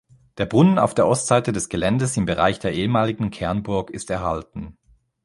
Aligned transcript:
Der 0.39 0.47
Brunnen 0.47 0.79
auf 0.79 0.95
der 0.95 1.05
Ostseite 1.05 1.51
des 1.51 1.69
Geländes 1.69 2.17
im 2.17 2.25
Bereich 2.25 2.57
der 2.57 2.73
ehemaligen 2.73 3.29
Kernburg 3.29 3.91
ist 3.91 4.09
erhalten. 4.09 4.75